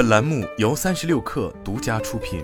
[0.00, 2.42] 本栏目由三十六氪独家出品。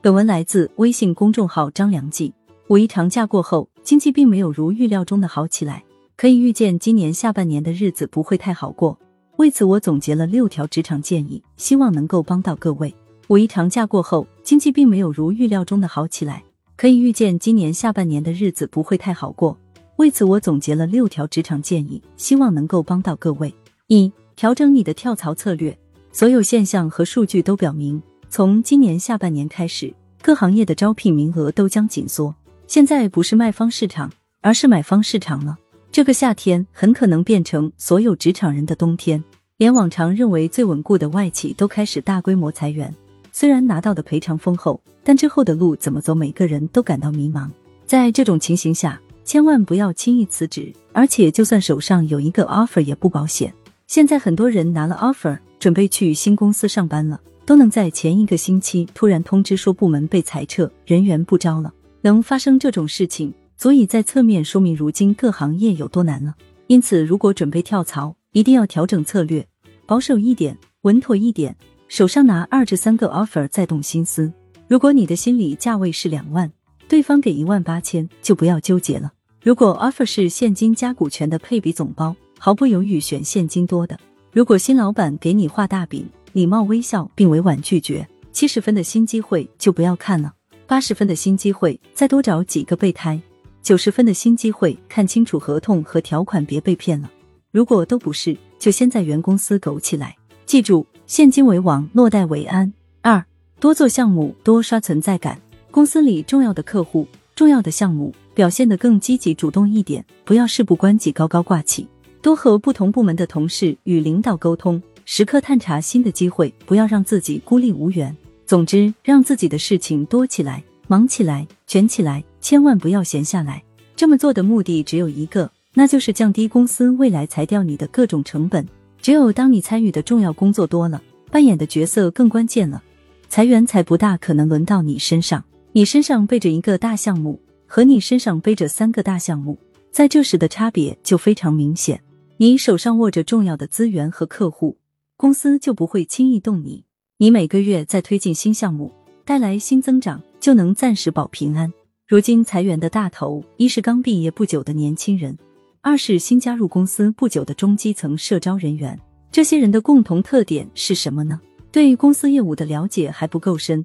[0.00, 2.32] 本文来自微信公众号张良记。
[2.68, 5.84] 五一长假过后，经济并没有如预料中的好起来，
[6.16, 8.98] 可以预见今年下半年的日子不会太好过。
[9.36, 12.96] 为此，我总结了六条职场建议，希望能够帮到各位。
[13.28, 16.42] 五一长假过后，经济并没有如预料中的好起来，
[16.78, 19.58] 可以预见今年下半年的日子不会太好过。
[20.02, 23.54] 为此，我总结了六条职场建议，希望能够帮到各位。
[23.86, 25.78] 一、调整你的跳槽策略。
[26.10, 32.34] 所有现象和数据都表明，从今年下半年开始，各行业的招聘名额都将紧缩。
[32.66, 34.10] 现在不是卖方市场，
[34.40, 35.56] 而是买方市场了。
[35.92, 39.22] 这个夏天很可能变成所有职场人的冬天。
[39.58, 42.92] 连往常认为最稳固的外企都开始大规模裁员。
[43.30, 47.48] 虽然拿到的赔偿丰厚，但之后的路怎么走，每个人都感到迷茫。
[47.86, 53.52] 在这种情形下，千万不要轻易辞职，而且就算手上有一个 offer 也不保险。
[53.86, 61.72] 现在很多人拿了 offer，准备去新公司上班了，都能在前一个星期突然通知说部门被裁撤，人员不招了。
[62.00, 66.34] 能发生这种事情，足以在侧面说明如今各行业有多难了。
[66.66, 69.46] 因此，如果准备跳槽，一定要调整策略，
[69.86, 74.32] 保守一点，稳妥一点，手上拿二至三个 offer 再动心思。
[74.66, 76.50] 如果你的心理价位是两万。
[76.88, 79.10] 对方给一万八千，就不要纠结了。
[79.44, 83.98] 如果 offer 是现金加股权的配比总包，毫不犹豫选现金多的。
[84.30, 90.32] 如果新老板给你画大饼，礼貌微笑并委婉拒绝，七十分的新机会就不要看了。
[90.64, 93.20] 八十分的新机会再多找几个备胎，
[93.60, 97.10] 九十分的新机会看清楚合同和条款，别被骗了。
[97.50, 100.16] 如果都不是，就先在原公司苟起来。
[100.46, 102.72] 记住，现金为王，落袋为安。
[103.00, 103.24] 二，
[103.58, 105.36] 多做项目，多刷存在感。
[105.72, 107.08] 公司里重要的客户、
[107.42, 111.88] 重要的项目，表现得更积极主动一点，不要事不关己高高挂起。
[112.20, 118.16] 多和不同部门的同事与领导沟通，时刻探查新的机会，不要让自己孤立无援。
[118.46, 123.60] 总之，让自己的事情多起来、忙起来、卷起来，千万不要闲下来。
[123.96, 128.64] 这么做的目的只有一个，那就是降低公司未来裁掉你的各种成本。
[129.00, 131.02] 只有当你参与的重要工作多了，
[131.32, 132.80] 扮演的角色更关键了，
[133.28, 135.42] 裁员才不大可能轮到你身上。
[135.74, 139.56] 你身上背着一个大项目，和你身上背着三个大项目，
[139.90, 141.98] 在这时的差别就非常明显。
[142.36, 144.76] 你手上握着重要的资源和客户，
[145.16, 146.84] 公司就不会轻易动你。
[147.16, 148.92] 你每个月在推进新项目，
[149.24, 151.72] 带来新增长，就能暂时保平安。
[152.06, 155.38] 如今裁员的大头，一是刚毕业不久的年轻人，
[155.80, 159.00] 二是新加入公司不久的中基层社招人员。
[159.30, 161.40] 这些人的共同特点是什么呢？
[161.70, 163.82] 对公司业务的了解还不够深。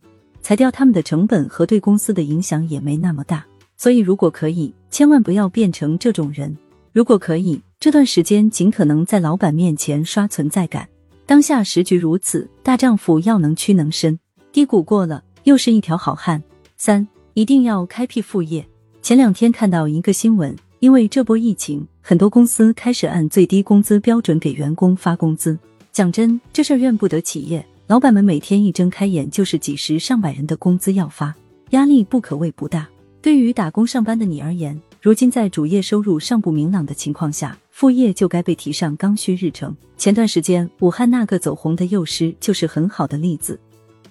[0.48, 6.58] 裁掉他们的成本和对公司的影响也没那么大，所以如果可以，千万不要变成这种人。
[6.94, 10.88] 如果可以，这段时间尽可能在老板面前刷存在感。
[11.26, 14.18] 当下时局如此，大丈夫要能屈能伸，
[14.54, 16.42] 低谷过了又是一条好汉。
[16.78, 18.66] 三，一定要开辟副业。
[19.02, 25.60] 前两天看到一个新闻，因为这波疫情，很多公司开始按最低工资标准给员工发工资。
[25.92, 27.68] 讲真，这事儿怨不得企业。
[27.88, 31.34] 老板们每天一睁开眼就是几十上百人的工资要发，
[31.70, 32.86] 压力不可谓不大。
[33.22, 39.74] 对于打工上班的你而言，如今在主业收入尚不明朗的情况下，副业就该被提上刚需日程。
[39.96, 43.58] 前段时间武汉那个走红的幼师就是很好的例子。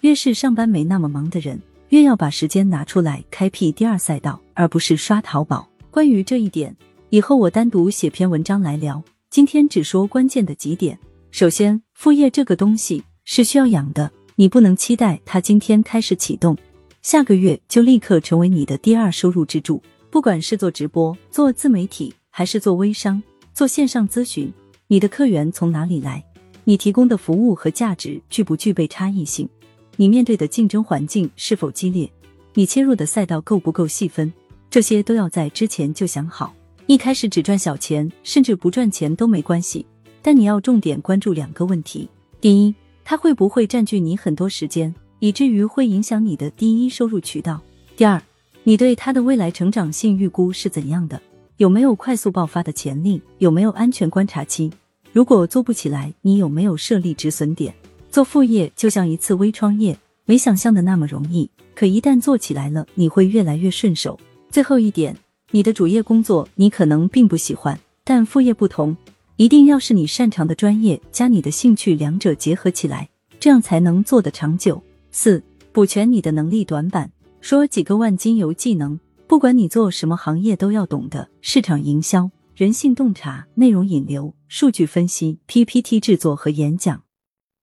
[0.00, 1.60] 越是上班没那么忙的人，
[1.90, 5.68] 越要把时间拿出来开辟第二赛道，而不是刷淘宝。
[5.90, 6.74] 关于这一点，
[7.10, 9.02] 以后我单独写篇文章来聊。
[9.28, 10.98] 今天只说关键的几点。
[11.30, 13.04] 首先，副业这个东西。
[13.28, 16.56] 是需要养的，你不能期待它今天开始启动，
[17.02, 19.82] 下个月就立刻成为你的第二收入支柱。
[20.10, 23.20] 不管是做直播、做自媒体，还是做微商、
[23.52, 24.50] 做线上咨询，
[24.86, 26.24] 你的客源从哪里来？
[26.62, 29.48] 你提供的服务和价值具不具备差异性？
[29.96, 32.08] 你面对的竞争环境是否激烈？
[32.54, 34.32] 你切入的赛道够不够细分？
[34.70, 36.54] 这些都要在之前就想好。
[36.86, 39.84] 一开始只赚小钱，甚至不赚钱都没关系，
[40.22, 42.08] 但你要重点关注两个问题：
[42.40, 42.74] 第一，
[43.08, 47.62] 它会不会占据你很多时间，以至于会影响你的第一收入渠道？
[47.96, 48.20] 第二，
[48.64, 51.22] 你对它的未来成长性预估是怎样的？
[51.58, 53.22] 有没有快速爆发的潜力？
[53.38, 54.72] 有没有安全观察期？
[55.12, 57.72] 如果做不起来，你有没有设立止损点？
[58.10, 64.18] 做副业就像一次微创业，没想象的那么容易，可一旦做起来了，你会越来越顺手。
[64.50, 65.16] 最后一点，
[65.52, 68.96] 你的主业工作你可能并不喜欢，但副业不同。
[69.36, 73.06] 一定要是你擅长的专业加你的兴趣，两者结合起来，
[73.38, 74.82] 这样才能做得长久。
[75.10, 75.42] 四、
[75.72, 77.12] 补全你的能力短板。
[77.42, 87.02] 说几个万金油技能，不管你做什么行业都要懂的：市场营销、人性洞察、内容引流、数据分析、PPT 制作和演讲、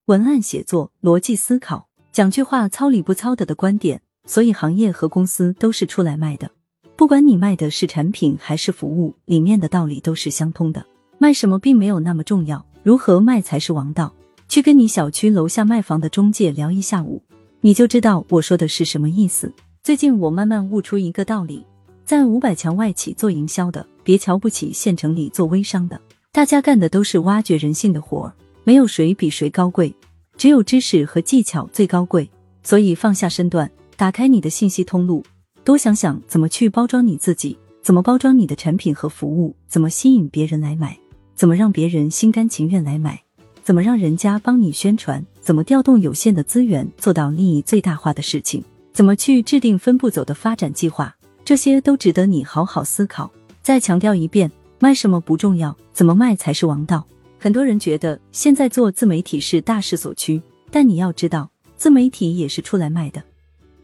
[0.05, 1.89] 文案写作、逻辑思考。
[2.11, 3.99] 讲句话，糙理不糙的的观点。
[4.25, 6.51] 所以，行业和公司都是出来卖的。
[6.95, 10.85] 不管你卖的是产品还是服务，里面的道理都是相通的。
[11.17, 14.13] 卖什么并没有那么重要，如何卖才是王道。
[14.49, 17.21] 去跟你小区楼下卖房的中介聊一下午，
[17.61, 19.51] 你就知道我说的是什么意思。
[19.81, 21.65] 最近我慢慢悟出一个道理：
[22.05, 25.99] 在五百强外企做营销的，别瞧不起县城里做微商的。
[26.31, 28.33] 大家干的都是挖掘人性的活儿，
[28.63, 29.93] 没有谁比谁高贵，
[30.37, 32.29] 只有知识和技巧最高贵。
[32.61, 35.23] 所以放下身段，打开你的信息通路。
[35.63, 40.97] 多想想怎么去包装你自己，怎么包装你的产品和服务，怎么吸引别人来买，
[41.35, 43.21] 怎么让别人心甘情愿来买，
[43.63, 48.63] 怎么让人家帮你宣传，怎么调动有限的资源做到利益最大化的事情，
[48.93, 53.31] 怎么去制定分步走的发展计划，这些都值得你好好思考。
[53.61, 57.05] 再强调一遍，卖什么不重要，怎么卖才是王道。
[57.39, 63.23] 很多人觉得现在做自媒体是大势所趋，但你要知道，自媒体也是出来卖的。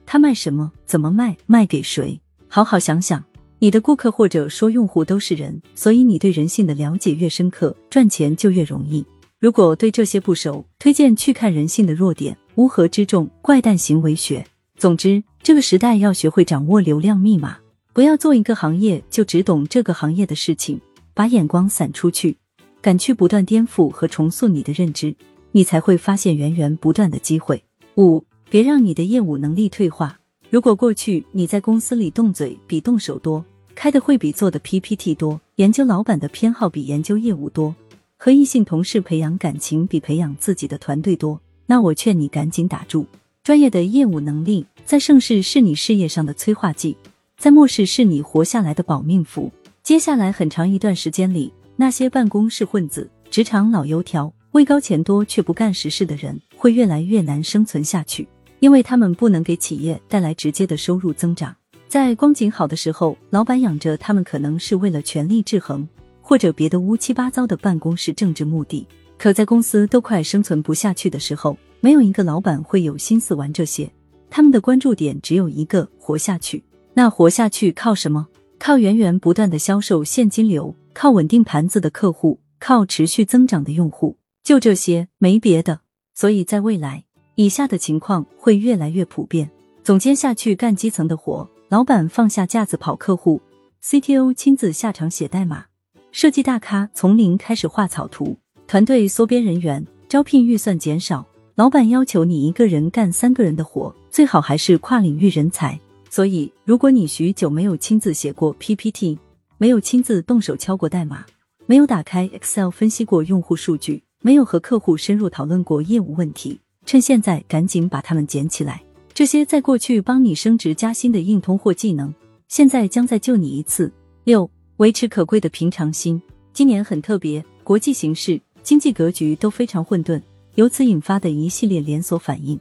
[0.06, 0.72] 他卖什么？
[0.86, 1.38] 怎么卖？
[1.46, 2.20] 卖给谁？
[2.48, 3.24] 好好想想。
[3.62, 9.06] 你的顾客或者说用户都是人，所以你对人性的了解越深刻，赚钱就越容易。
[9.38, 14.40] 如果对这些不熟，推荐去看《人性的弱点：乌合之众怪诞行为学》。
[14.78, 17.58] 总之，这个时代要学会掌握流量密码，
[17.94, 20.80] 不要做一个行业就只懂这个行业的事情，
[21.14, 22.38] 把眼光散出去，
[22.82, 25.14] 敢去不断颠覆和重塑你的认知，
[25.52, 27.64] 你才会发现源源不断的机会。
[27.98, 28.24] 五。
[28.52, 30.22] 别让你的业务能力退化。
[30.50, 37.76] 如果过去你在公司里动嘴比动手多，开的会比做的 PPT 多，研究老板的偏好比研究业务多，
[38.18, 43.06] 和异性同事培养感情比培养自己的团队多，那我劝你赶紧打住。
[43.44, 46.98] 专业的业务能力在盛世是你事业上的催化剂，
[47.38, 49.52] 在末世是你活下来的保命符。
[49.84, 58.28] 接下来很长一段时间里，那些办公室混子、职场老油条、位高钱多却不干实事的人，会越来越难生存下去。
[58.60, 61.56] 因为他们不能给企业带来直接的收入增长，
[61.88, 65.88] 在光景好的时候，老板养着他们可能是为了权力制衡
[66.22, 68.86] 或者别的乌七八糟的办公室政治目的。
[69.18, 73.90] 可在公司都快生存不下去的时候，没有一个老板会有心思玩这些。
[74.30, 76.64] 他们的关注点只有一个：活下去。
[76.94, 78.28] 那活下去靠什么？
[78.60, 85.80] 靠源源不断的销售现金流，靠稳定盘子的客户，靠持续增长的用户，就这些，没别的。
[86.14, 87.06] 所以在未来。
[87.40, 89.50] 以下的情况会越来越普遍：
[89.82, 93.42] 总监下去干基层的活，老板放下架子跑客户
[93.82, 95.64] ，CTO 亲自下场写代码，
[96.12, 98.36] 设计大咖从零开始画草图，
[98.68, 101.26] 团队缩编人员，招聘预算减少，
[101.56, 105.80] 老板要求你一个人干三个人的活，最好还是跨领域人才。
[106.10, 109.18] 所以，如果你许久没有亲自写过 PPT，
[109.58, 111.26] 没有亲自动手敲过代码，
[111.68, 116.60] 没有打开 Excel 分析过用户数据，没有和客户深入讨论过业务问题。
[116.86, 118.82] 趁现在赶紧把它们捡起来。
[119.14, 122.14] 这些在过去帮你升职加薪的硬通货技能，
[122.48, 123.92] 现在将再救你一次。
[124.24, 126.22] 六、维持可贵的平常心。
[126.54, 130.22] 今年很特别，国际形势、经济格局都非常混沌，
[130.56, 132.60] 由此引发的一系列连锁反应，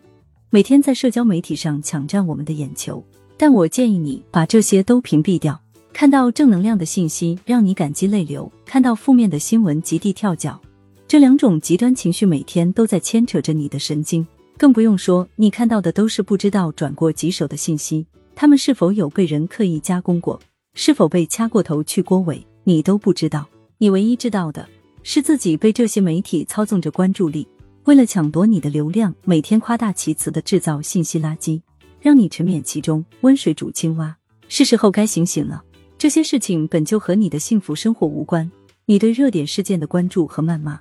[0.50, 3.04] 每天在社交媒体上抢占我们的眼球。
[3.36, 5.60] 但我建议你把这些都屏蔽掉。
[5.92, 10.60] 看到正能量的信息，让你感激泪流；看到负面的新闻，极地跳脚。
[11.08, 14.26] 这两种极端情绪每天都在牵扯着你的神经，
[14.58, 20.38] 更不用说你看到的都是不知道转过几手的信息，他们是否有被人刻意加工过，
[20.74, 23.48] 是否被掐过头去锅尾，你都不知道。
[23.78, 24.68] 你唯一知道的
[25.02, 27.48] 是自己被这些媒体操纵着关注力，
[27.84, 31.58] 为了抢夺你的流量，每天夸大其词的制造信息垃圾，
[32.02, 34.14] 让你沉湎其中，温水煮青蛙。
[34.48, 35.64] 是时候该醒醒了。
[35.96, 38.50] 这些事情本就和你的幸福生活无关，
[38.84, 40.78] 你对热点事件的关注和谩骂。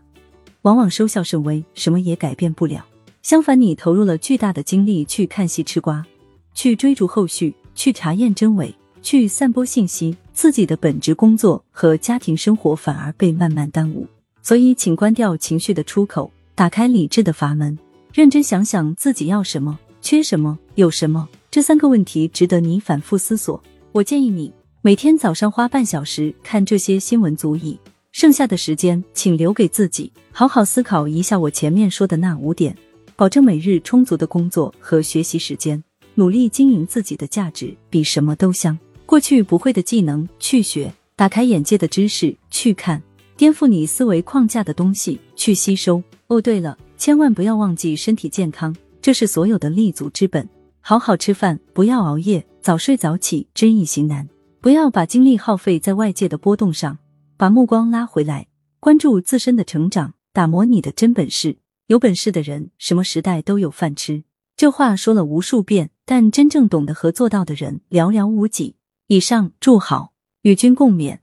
[0.67, 2.85] 往往收效甚微，什么也改变不了。
[3.21, 6.05] 相反，你投入了巨大的精力去看戏吃瓜，
[6.53, 14.05] 去追逐后续，去查验真伪，去散播信息，自己的本职工作和家庭生活反而被慢慢耽误。
[14.41, 17.79] 所以，请关掉情绪的出口，打开理智的阀门，
[18.11, 21.29] 认真想想自己要什么、缺什么、有什么。
[21.49, 23.63] 这三个问题值得你反复思索。
[23.93, 27.79] 我建议你每天早上花半小时看这些新闻，足矣。
[28.17, 32.75] 剩下的时间，请留给自己，好好思考一下我前面说的那五点，
[33.15, 35.83] 保证每日充足的工作和学习时间，
[36.15, 38.75] 努力经营自己的价值，比什么都香。
[39.05, 42.99] 过去不会的技能去学，打开眼界的知识去看，
[43.35, 46.01] 颠覆你思维框架的东西去吸收。
[46.25, 50.49] 哦，对了，千万不要忘记身体健康，这是所有的立足之本。
[50.81, 54.27] 好好吃饭，不要熬夜，早睡早起，真易行难。
[54.59, 56.97] 不要把精力耗费在外界的波动上。
[57.37, 58.47] 把目光拉回来，
[58.79, 61.59] 关注自身的成长，打磨你的真本事。
[61.85, 64.23] 有本事的人，什么时代都有饭吃。
[64.55, 68.75] 这话说了无数遍，但真正懂得和做到的人寥寥无几。
[69.05, 71.19] 以上祝好，与君共勉。